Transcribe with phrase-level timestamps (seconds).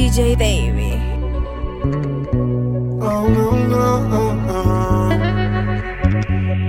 [0.00, 0.92] DJ Baby.
[3.02, 3.86] Oh no no,
[4.18, 5.10] oh, oh.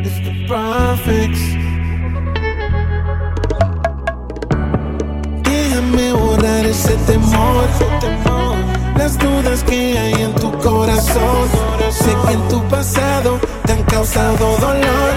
[0.04, 0.34] it's the.
[5.44, 7.68] Déjame borrar ese temor,
[8.02, 8.58] temor,
[8.98, 11.48] las dudas que hay en tu corazón.
[11.90, 15.14] Sé que en tu pasado te han causado dolor.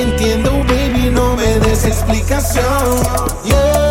[0.00, 2.98] Entiendo, baby, no me des explicación.
[3.44, 3.89] Yeah.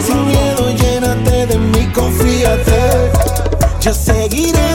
[0.00, 3.10] Sin miedo, llénate de mí, confíate.
[3.80, 4.67] Yo seguiré.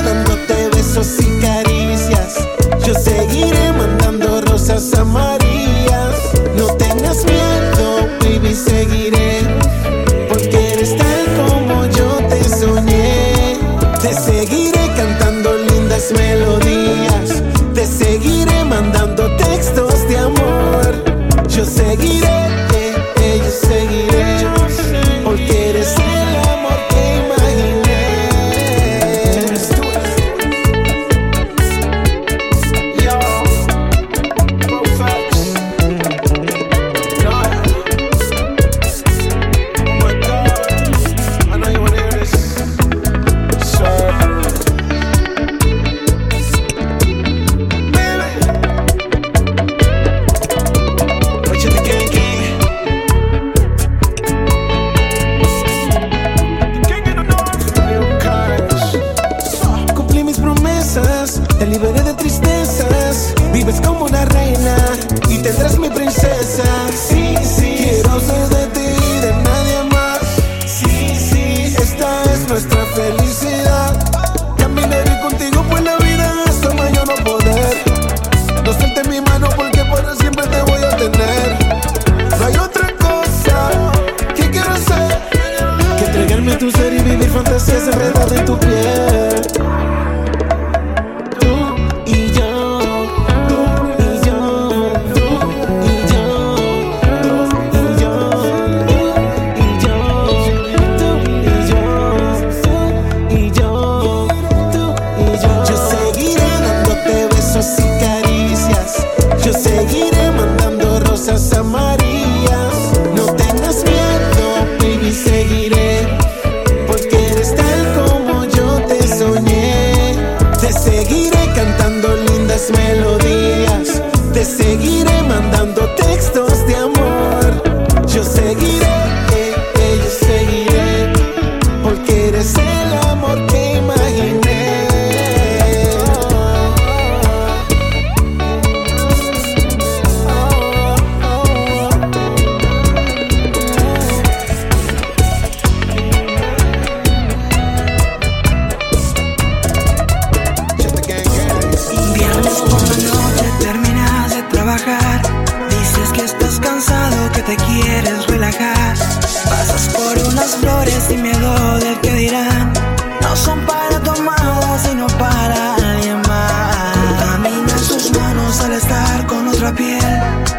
[169.63, 169.99] nuestra piel.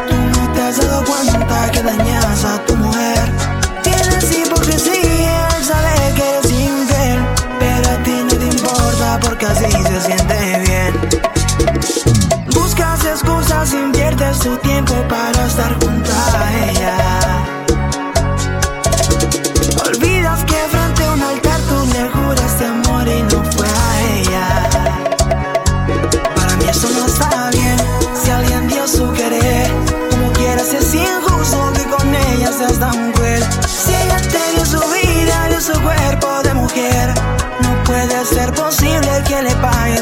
[0.08, 3.32] Tú no te has dado cuenta que dañas a tu mujer.
[3.82, 7.18] Tiene así porque sí, él sabe que eres infiel.
[7.58, 10.92] Pero a ti no te importa porque así se siente bien.
[12.54, 15.33] Buscas excusas, inviertes tu tiempo para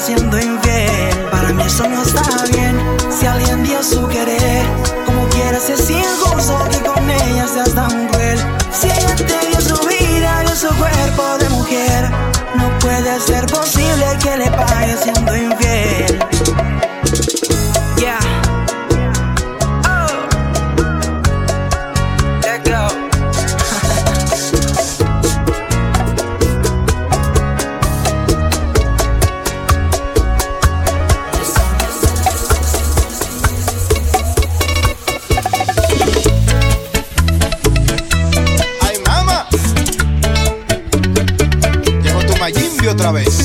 [0.02, 1.28] siendo infiel.
[1.30, 2.22] Para mí eso no está
[2.52, 2.76] bien.
[3.10, 4.66] Si alguien dio su querer,
[5.06, 8.11] como quieras, es sigue gozo que con ella seas tan
[43.12, 43.41] sabes.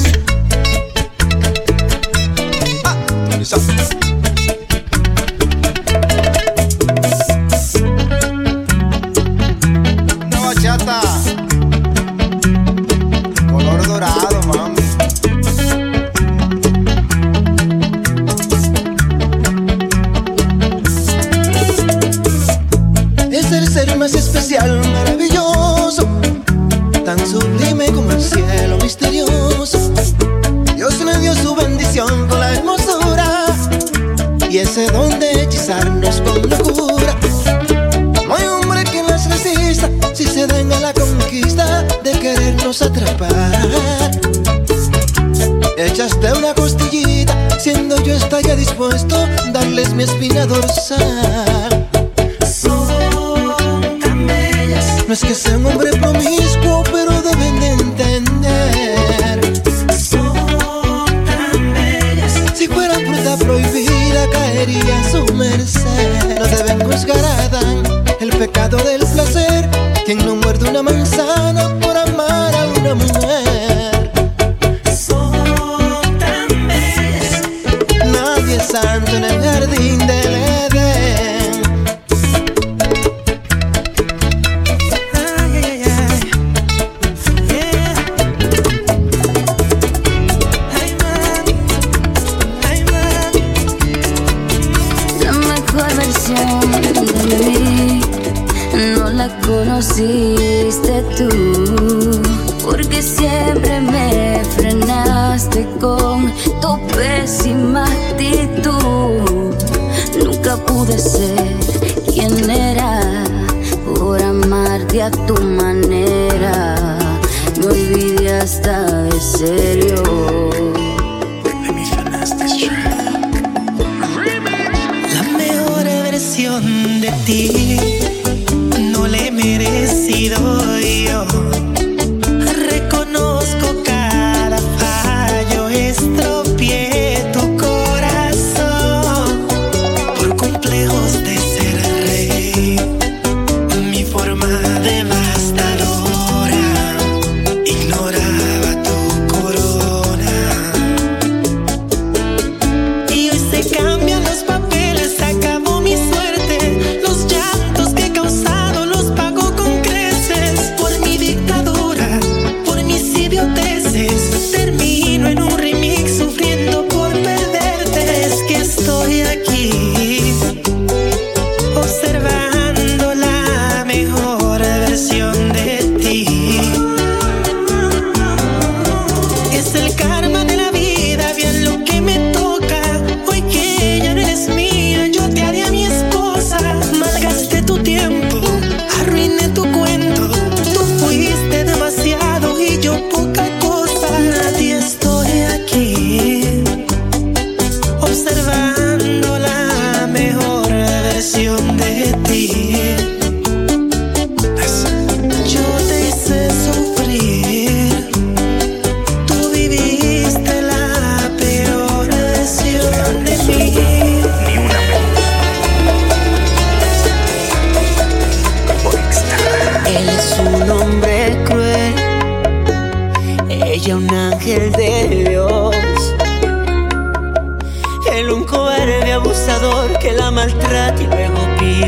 [126.62, 127.97] De ti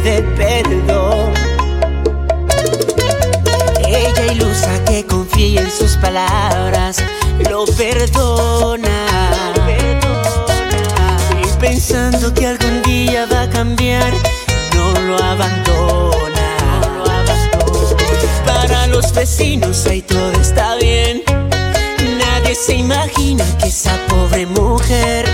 [0.01, 1.33] pide perdón.
[3.85, 6.97] Ella ilusa que confía en sus palabras,
[7.49, 9.07] lo perdona.
[11.43, 14.11] Y pensando que algún día va a cambiar,
[14.75, 16.47] no lo abandona.
[18.45, 21.23] Para los vecinos ahí todo está bien.
[22.17, 25.25] Nadie se imagina que esa pobre mujer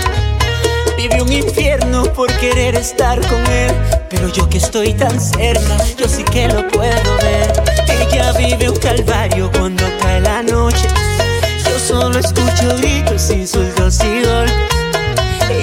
[1.20, 3.72] un infierno por querer estar con él.
[4.08, 7.52] Pero yo que estoy tan cerca, yo sí que lo puedo ver.
[7.88, 10.88] Ella vive un calvario cuando cae la noche.
[11.64, 14.76] Yo solo escucho gritos, insultos y golpes.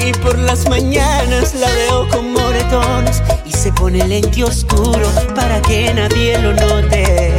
[0.06, 5.94] Y por las mañanas la veo con moretones y se pone lente oscuro para que
[5.94, 7.34] nadie lo note.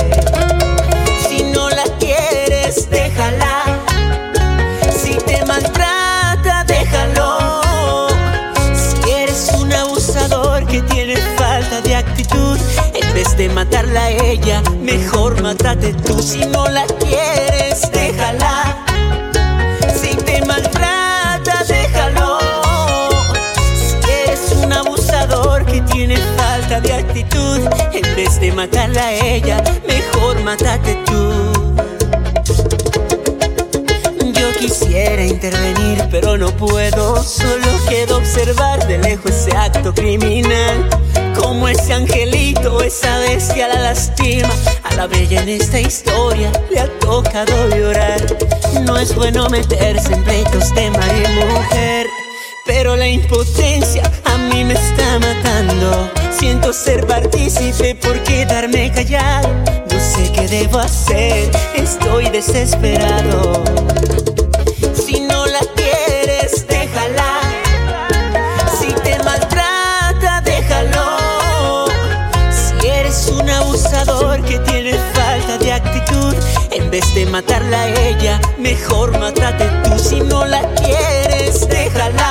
[1.29, 3.84] Si no la quieres, déjala.
[13.49, 16.23] De matarla a ella, mejor mátate tú.
[16.23, 18.75] Si no la quieres, déjala.
[20.01, 22.39] Si te maltrata, déjalo.
[23.77, 27.61] Si eres un abusador que tiene falta de actitud,
[27.93, 31.75] en vez de matarla a ella, mejor mátate tú.
[34.33, 37.23] Yo quisiera intervenir, pero no puedo.
[37.23, 40.94] Solo quedo observar de lejos ese acto criminal.
[41.37, 44.51] Como ese angelito, esa bestia la lastima.
[44.85, 48.21] A la bella en esta historia le ha tocado llorar.
[48.83, 52.07] No es bueno meterse en pleitos de marido y mujer.
[52.67, 56.11] Pero la impotencia a mí me está matando.
[56.39, 59.49] Siento ser partícipe por quedarme callado.
[59.91, 63.63] No sé qué debo hacer, estoy desesperado.
[77.35, 82.31] matarla a ella, mejor matate tú si no la quieres, déjala.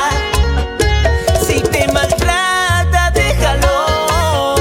[1.46, 4.56] Si te maltrata, déjalo.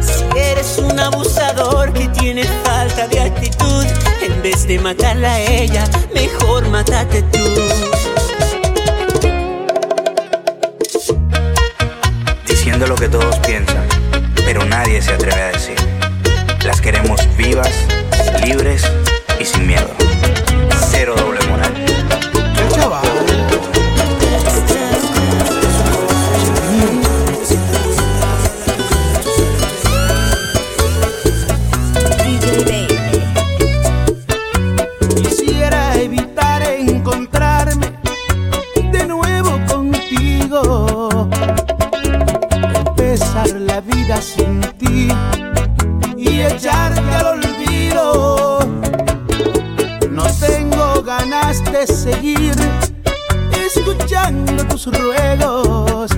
[0.00, 3.84] Si eres un abusador que tiene falta de actitud,
[4.22, 7.44] en vez de matarla a ella, mejor matate tú.
[12.48, 13.86] Diciendo lo que todos piensan,
[14.46, 15.76] pero nadie se atreve a decir.
[16.64, 17.74] Las queremos vivas,
[18.42, 18.90] libres
[20.90, 21.72] Cero doble moral.
[35.16, 37.86] Quisiera evitar encontrarme
[38.92, 41.30] de nuevo contigo.
[42.86, 44.73] Empezar la vida sin
[51.86, 52.54] seguir
[53.66, 56.10] escuchando tus ruegos.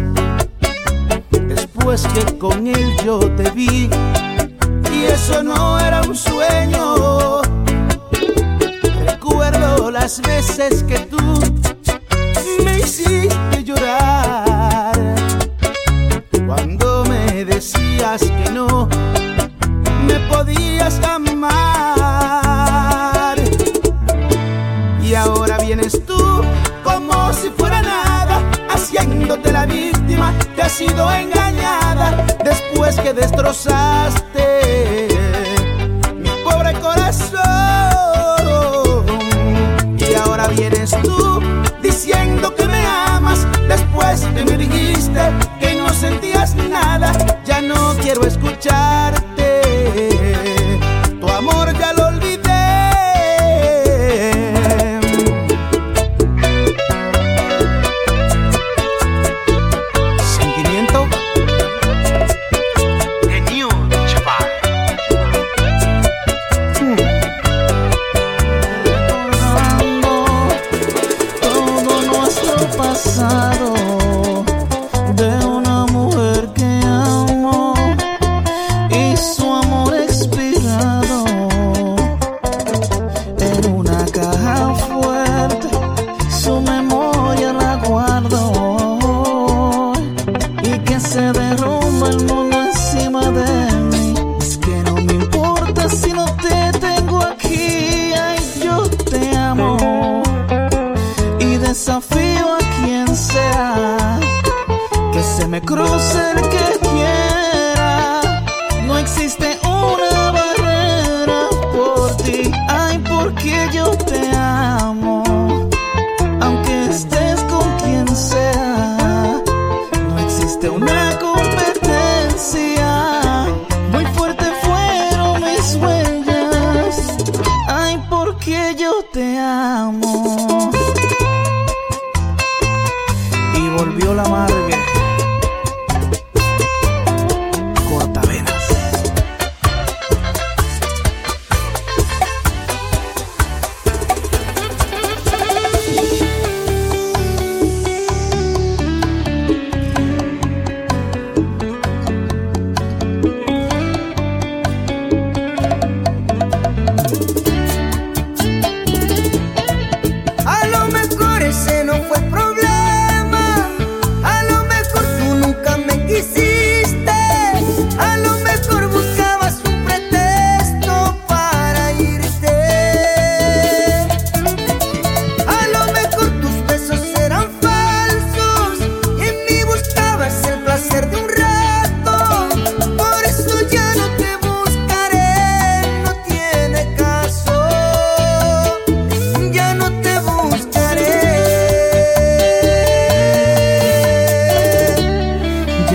[1.30, 3.88] Después que con él yo te vi
[4.92, 7.42] y eso no era un sueño.
[9.06, 11.15] Recuerdo las veces que tú
[31.12, 34.25] engañada después que destrozaste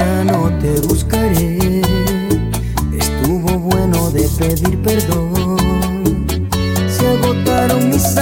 [0.02, 1.82] ya no te buscaré.
[2.98, 6.26] Estuvo bueno de pedir perdón.
[6.96, 8.18] Se agotaron mis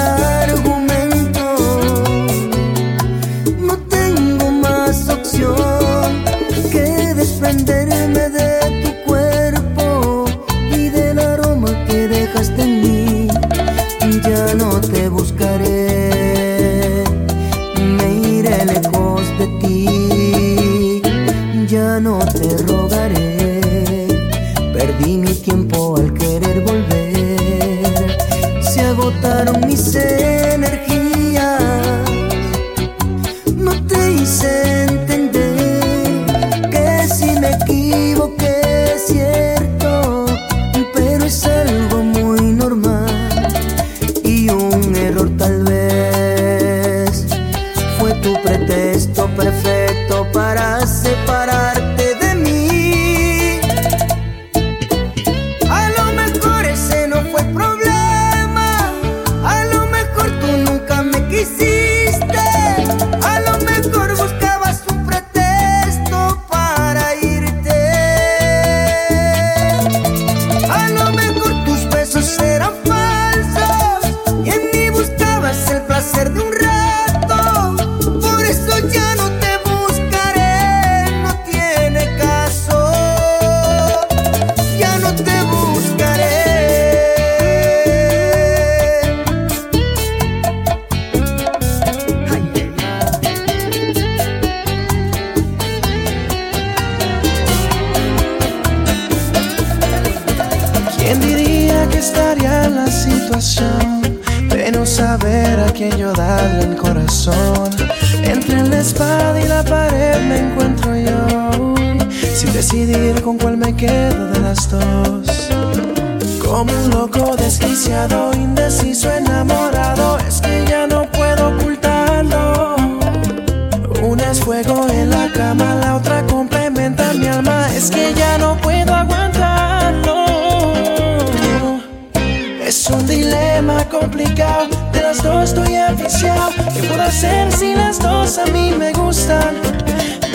[132.70, 134.68] Es un dilema complicado.
[134.94, 136.52] De las dos estoy aficiado.
[136.76, 139.56] ¿Qué puedo hacer si las dos a mí me gustan?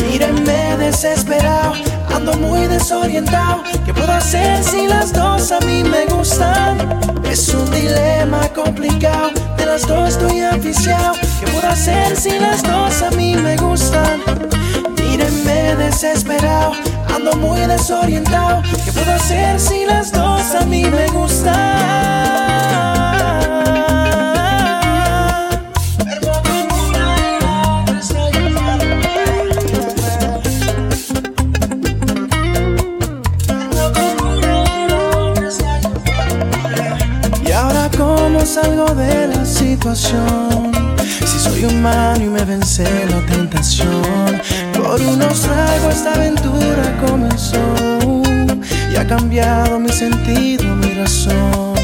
[0.03, 1.75] Mírenme desesperado.
[2.12, 3.62] Ando muy desorientado.
[3.87, 6.99] ¿Qué puedo hacer si las dos a mí me gustan?
[7.31, 9.31] Es un dilema complicado.
[9.57, 11.12] De las dos estoy aficiado.
[11.38, 14.20] ¿Qué puedo hacer si las dos a mí me gustan?
[14.99, 16.73] Mírenme desesperado,
[17.14, 18.61] ando muy desorientado.
[18.85, 22.23] ¿Qué puedo hacer si las dos a mí me gustan?
[39.74, 40.70] Situación.
[41.26, 44.40] Si soy humano y me vence la tentación
[44.72, 47.58] Por unos tragos esta aventura comenzó
[48.92, 51.74] Y ha cambiado mi sentido, mi razón.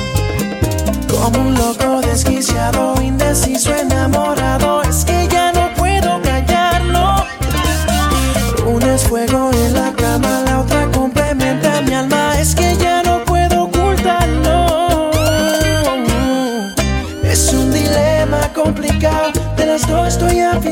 [1.08, 4.82] Como un loco desquiciado, indeciso, enamorado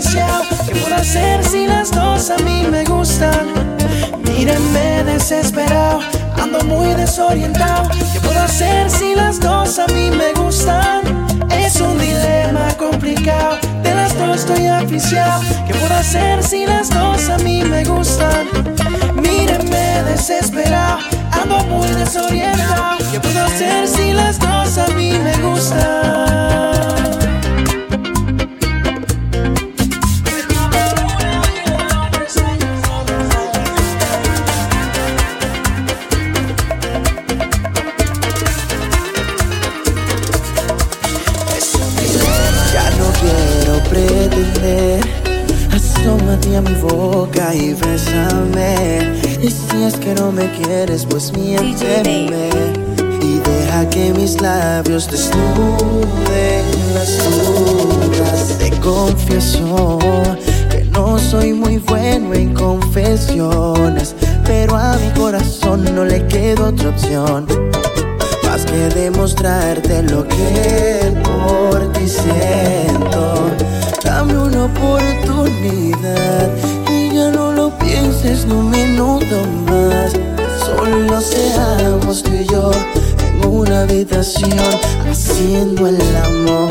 [0.00, 3.48] ¿Qué puedo hacer si las dos a mí me gustan?
[4.22, 5.98] Mírenme desesperado.
[6.40, 7.88] Ando muy desorientado.
[8.12, 11.00] ¿Qué puedo hacer si las dos a mí me gustan?
[11.50, 13.58] Es un dilema complicado.
[13.82, 15.42] De las dos estoy aficiado.
[15.66, 18.46] ¿Qué puedo hacer si las dos a mí me gustan?
[19.20, 20.98] Mírenme desesperado.
[21.32, 22.98] Ando muy desorientado.
[23.10, 26.77] ¿Qué puedo hacer si las dos a mí me gustan?
[54.78, 56.64] Labios desnuden
[56.94, 58.58] las dudas.
[58.58, 59.98] Te confieso
[60.70, 64.14] que no soy muy bueno en confesiones.
[64.44, 67.46] Pero a mi corazón no le queda otra opción
[68.44, 73.50] más que demostrarte lo que por ti siento.
[74.04, 76.50] Dame una oportunidad
[76.88, 79.36] y ya no lo pienses ni un minuto
[79.68, 80.12] más.
[80.64, 82.70] Solo seamos tú y yo
[83.46, 84.58] una habitación
[85.08, 86.68] haciendo el amor.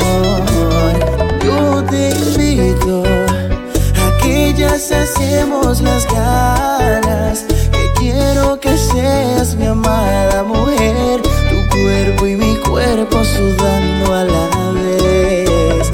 [1.44, 7.44] Yo te invito a que ya saciemos las ganas.
[7.72, 11.20] Que quiero que seas mi amada mujer.
[11.22, 15.90] Tu cuerpo y mi cuerpo sudando a la vez.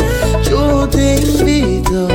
[0.49, 2.09] Yo te invito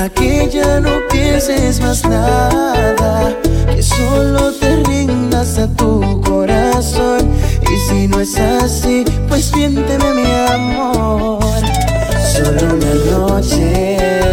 [0.00, 3.34] a que ya no pienses más nada.
[3.74, 4.63] Que solo te
[8.24, 11.44] es así, pues miénteme mi amor.
[12.32, 14.23] Solo una noche.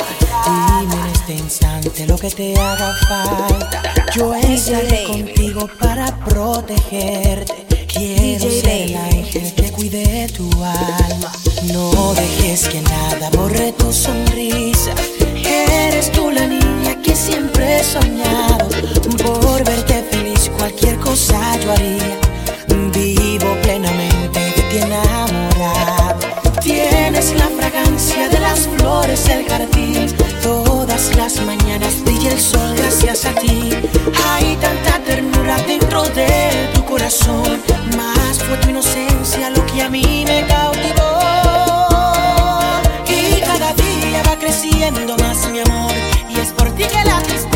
[0.47, 3.83] Dime en este instante lo que te haga falta.
[4.15, 7.53] Yo estaré contigo para protegerte.
[7.89, 11.31] Quiero ser el ángel que cuide tu alma.
[11.65, 14.95] No dejes que nada borre tu sonrisa.
[15.45, 18.67] Eres tú la niña que siempre he soñado.
[19.23, 22.19] Por verte feliz, cualquier cosa yo haría.
[22.95, 24.12] Vivo plenamente
[24.73, 26.19] te enamorado.
[26.63, 30.07] Tienes la fragancia de las flores del jardín.
[30.43, 33.71] Todas las mañanas brilla el sol gracias a ti.
[34.27, 37.61] Hay tanta ternura dentro de tu corazón.
[37.97, 41.21] Más fue tu inocencia lo que a mí me cautivó.
[43.09, 45.93] Y cada día va creciendo más mi amor.
[46.31, 47.52] Y es por ti que la tristeza.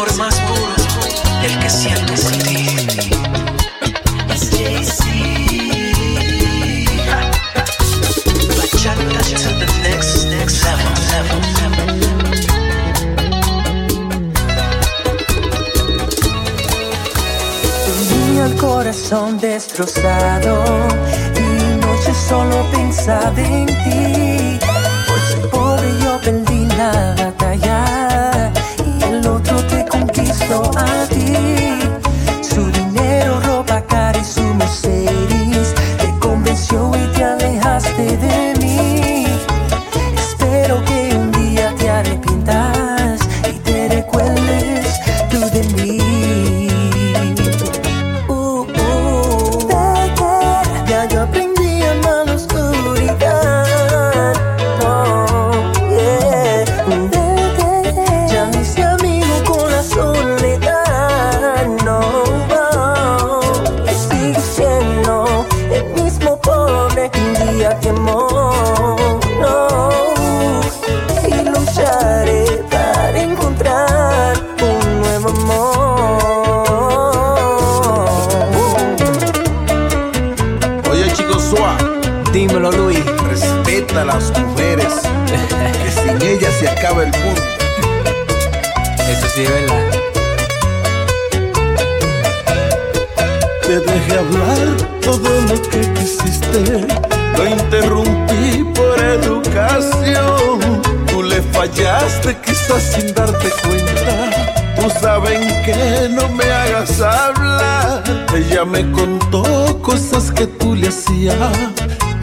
[0.00, 2.66] amor más puro, el que siento por ti.
[18.58, 20.64] Corazón destrozado
[21.34, 24.58] y noche solo pensaba en ti.
[25.06, 27.29] Por su pobre yo perdí nada.
[108.60, 111.34] Ella me contó cosas que tú le hacías.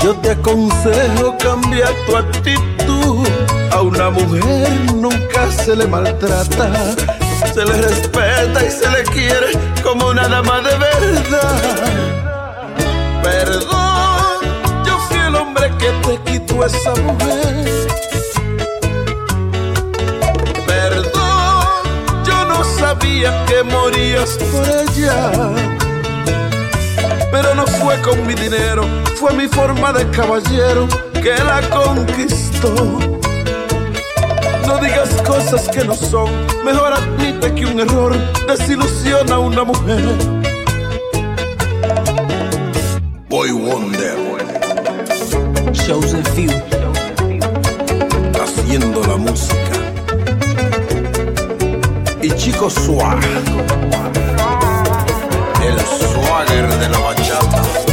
[0.04, 3.28] Yo te aconsejo cambiar tu actitud.
[3.72, 6.96] A una mujer nunca se le maltrata.
[7.56, 9.48] Se le respeta y se le quiere
[9.82, 11.60] como una dama de verdad.
[13.24, 17.88] Perdón, yo fui el hombre que te quitó esa mujer.
[20.68, 21.66] Perdón,
[22.28, 25.77] yo no sabía que morías por ella.
[27.32, 28.84] Pero no fue con mi dinero,
[29.16, 32.74] fue mi forma de caballero que la conquistó.
[34.66, 36.30] No digas cosas que no son,
[36.66, 38.16] mejor admite que un error
[38.48, 40.04] desilusiona a una mujer.
[43.30, 44.18] Boy Wonder.
[45.74, 46.52] Chosen few.
[48.42, 49.74] Haciendo la música.
[52.22, 53.20] Y chicos, suá.
[55.68, 57.87] El swagger de la bachata.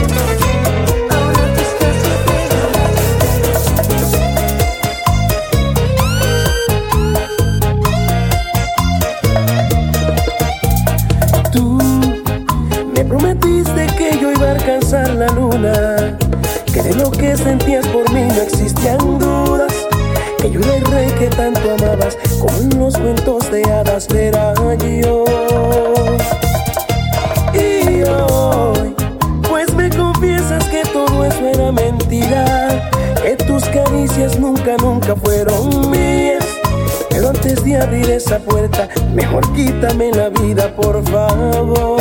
[39.14, 42.00] Mejor quítame la vida, por favor.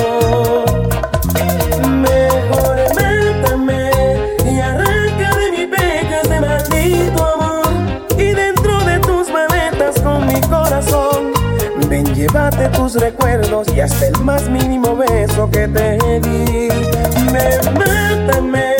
[1.89, 3.91] Mejor mátame
[4.51, 7.67] y arranca de mi peca ese maldito amor.
[8.17, 11.31] Y dentro de tus maletas con mi corazón,
[11.87, 16.69] ven, llévate tus recuerdos y hasta el más mínimo beso que te di.
[17.31, 18.72] Ven, mátame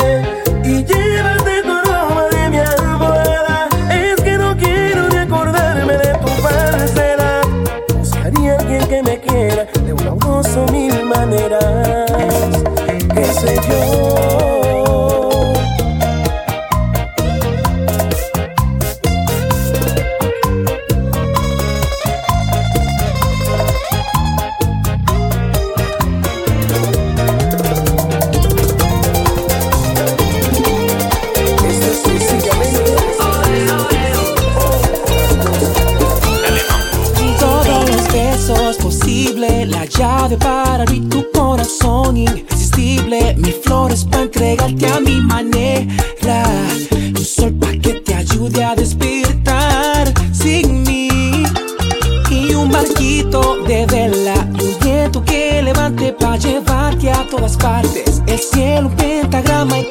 [56.36, 58.22] llevarte a todas partes.
[58.26, 59.84] El cielo, un pentagrama y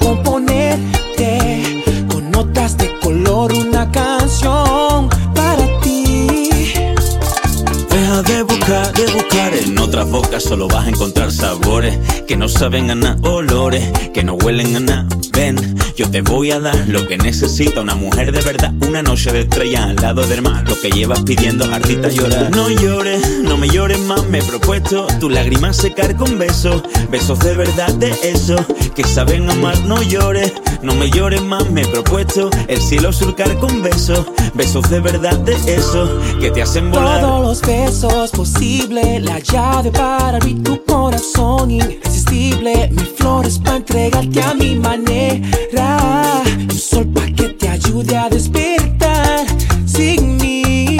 [10.40, 14.80] solo vas a encontrar sabores que no saben a nada, olores que no huelen a
[14.80, 15.08] nada.
[15.32, 19.32] Ven, yo te voy a dar lo que necesita una mujer de verdad, una noche
[19.32, 22.50] de estrella al lado del mar, lo que llevas pidiendo hartita llorar.
[22.52, 27.40] No llores, no me llores más, me he propuesto tus lágrimas secar con besos, besos
[27.40, 28.56] de verdad de eso
[28.96, 29.80] que saben amar.
[29.86, 34.90] No llores, no me llores más, me he propuesto el cielo surcar con besos, besos
[34.90, 37.22] de verdad de eso que te hacen volar.
[37.22, 42.90] Todos los besos posibles, la llave para abrir tu corazón irresistible.
[42.92, 46.42] Mis flores para entregarte a mi manera.
[46.70, 49.46] Un sol para que te ayude a despertar
[49.86, 50.98] sin mí.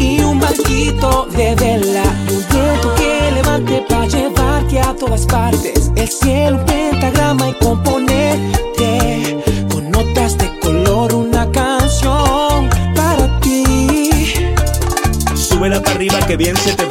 [0.00, 5.90] Y un barquito de vela, y un viento que levante para llevarte a todas partes.
[5.96, 9.36] El cielo, un pentagrama y componerte
[9.70, 14.32] con notas de color, una canción para ti.
[15.34, 16.87] Súbela para arriba que bien se te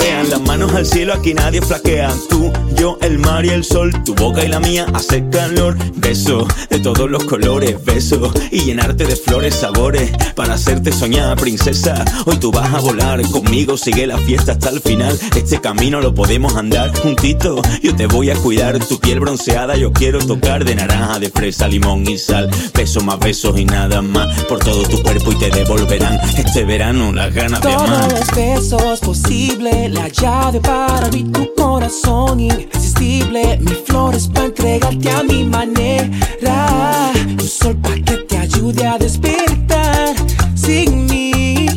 [0.78, 2.14] al cielo aquí nadie flaquea.
[2.30, 5.76] Tú, yo, el mar y el sol, tu boca y la mía hace calor.
[5.96, 12.06] Beso de todos los colores, beso y llenarte de flores, sabores para hacerte soñar, princesa.
[12.26, 15.20] Hoy tú vas a volar conmigo, sigue la fiesta hasta el final.
[15.36, 17.60] Este camino lo podemos andar juntito.
[17.82, 21.68] Yo te voy a cuidar, tu piel bronceada yo quiero tocar de naranja, de fresa,
[21.68, 22.52] limón y sal.
[22.76, 27.12] Besos más besos y nada más por todo tu cuerpo y te devolverán este verano
[27.12, 28.08] las ganas de amar.
[28.08, 33.58] Todos los besos posible, la llave para abrir tu corazón irresistible.
[33.62, 37.12] Mil flores para entregarte a mi manera.
[37.40, 40.14] Un sol para que te ayude a despertar
[40.56, 41.68] sin mí.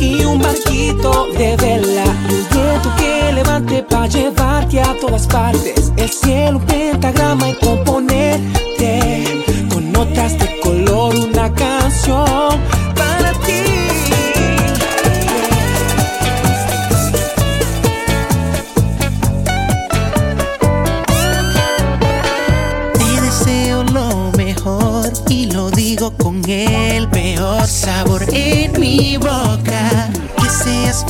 [0.00, 5.92] Y un barquito de vela, un viento que levante para llevarte a todas partes.
[5.96, 10.60] El cielo, un pentagrama y componerte con notas de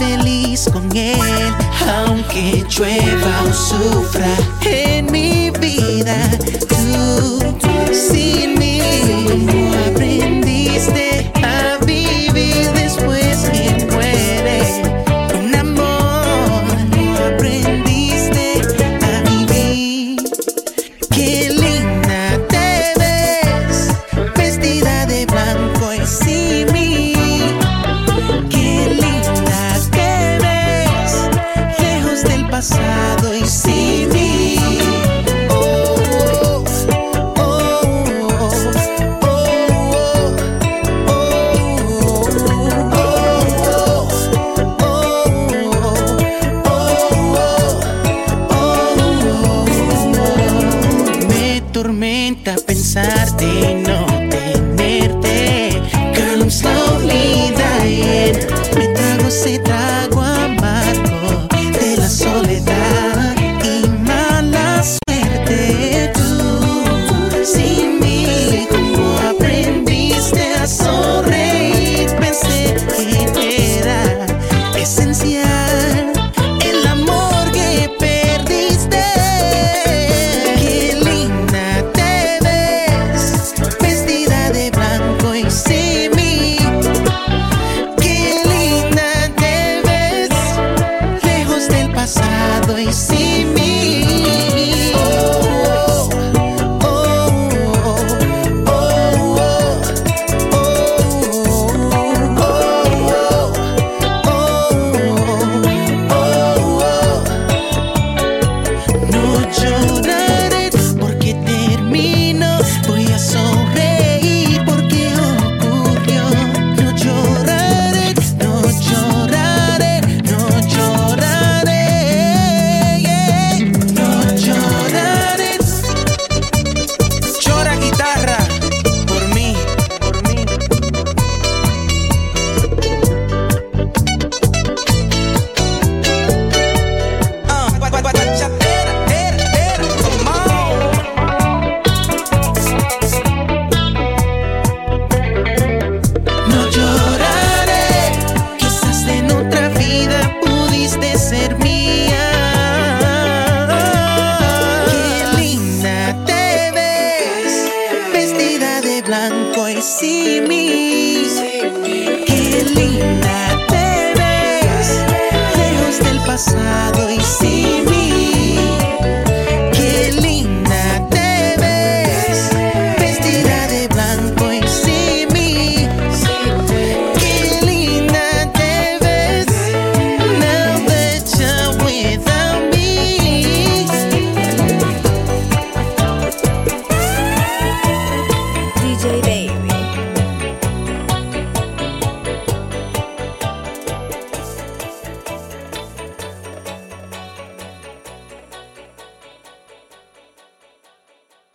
[0.05, 1.55] feliz con él,
[2.07, 4.27] aunque llueva o sufra